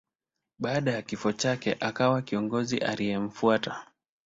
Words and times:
Baada 0.59 0.91
ya 0.91 1.01
kifo 1.01 1.31
chake 1.31 1.77
akawa 1.79 2.21
kiongozi 2.21 2.77
aliyemfuata. 2.77 3.87